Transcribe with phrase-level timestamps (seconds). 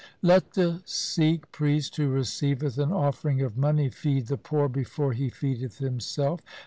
[0.23, 5.29] Let the Sikh priest who receiveth an offering of money feed the poor before he
[5.29, 6.39] feedeth himself.